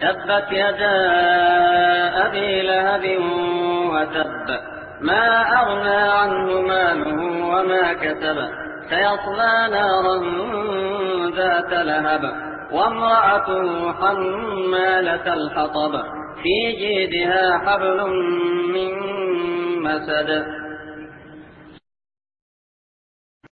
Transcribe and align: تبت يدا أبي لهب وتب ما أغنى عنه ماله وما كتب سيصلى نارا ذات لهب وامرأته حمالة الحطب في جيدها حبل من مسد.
تبت 0.00 0.52
يدا 0.52 0.96
أبي 2.26 2.62
لهب 2.62 3.04
وتب 3.92 4.58
ما 5.00 5.42
أغنى 5.60 5.96
عنه 5.96 6.60
ماله 6.60 7.46
وما 7.46 7.92
كتب 7.92 8.36
سيصلى 8.90 9.68
نارا 9.70 10.16
ذات 11.36 11.72
لهب 11.86 12.20
وامرأته 12.72 13.92
حمالة 13.92 15.34
الحطب 15.34 16.02
في 16.42 16.72
جيدها 16.72 17.58
حبل 17.58 18.10
من 18.74 18.92
مسد. 19.82 20.44